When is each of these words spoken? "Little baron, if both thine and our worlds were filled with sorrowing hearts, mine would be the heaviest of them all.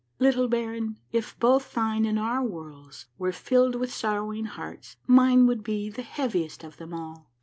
"Little 0.27 0.47
baron, 0.47 0.97
if 1.11 1.37
both 1.37 1.73
thine 1.75 2.05
and 2.05 2.17
our 2.17 2.41
worlds 2.43 3.05
were 3.19 3.31
filled 3.31 3.75
with 3.75 3.93
sorrowing 3.93 4.45
hearts, 4.45 4.95
mine 5.05 5.45
would 5.45 5.63
be 5.63 5.91
the 5.91 6.01
heaviest 6.01 6.63
of 6.63 6.77
them 6.77 6.91
all. 6.91 7.29